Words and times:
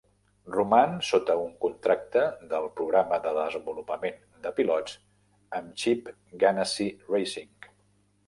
Roman 0.53 0.93
sota 1.07 1.33
un 1.41 1.51
contracte 1.65 2.21
del 2.53 2.63
programa 2.79 3.19
de 3.27 3.33
desenvolupament 3.35 4.17
de 4.47 4.51
pilots 4.61 4.95
amb 5.59 5.77
Chip 5.83 6.09
Ganassi 6.45 6.89
Racing. 7.13 7.69